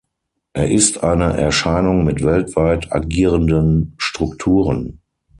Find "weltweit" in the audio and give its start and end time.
2.23-2.91